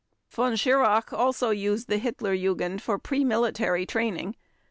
Von 0.31 0.55
Schirach 0.55 1.13
also 1.13 1.51
used 1.51 1.87
the 1.87 1.99
Hitler 1.99 2.35
Jugend 2.35 2.81
for 2.81 2.97
pre 2.97 3.23
military 3.23 3.85
training. 3.85 4.35